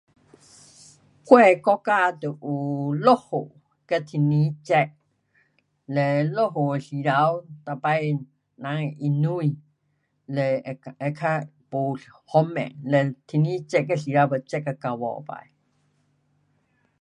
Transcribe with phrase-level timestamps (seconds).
[1.27, 3.15] 我的国家就有落
[3.45, 3.51] 雨
[3.85, 4.89] 跟天气热，
[5.85, 8.25] 嘞落雨的时头，每次
[8.55, 9.55] 人会淹水，
[10.25, 10.79] 嘞
[11.13, 11.95] 较不
[12.25, 15.49] 方便，嘞天气热的时头又热到够饱起。